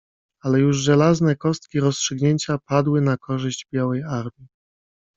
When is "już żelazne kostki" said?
0.59-1.79